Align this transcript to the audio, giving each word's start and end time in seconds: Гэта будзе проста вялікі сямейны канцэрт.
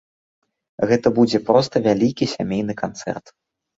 Гэта 0.91 1.07
будзе 1.19 1.39
проста 1.49 1.75
вялікі 1.89 2.31
сямейны 2.35 2.73
канцэрт. 2.85 3.25